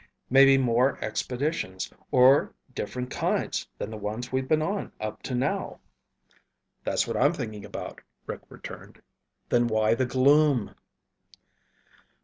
[0.31, 5.79] Maybe more expeditions, of different kinds than the ones we've been on up to now."
[6.83, 9.03] "That's what I'm thinking about," Rick returned.
[9.49, 10.73] "Then why the gloom?"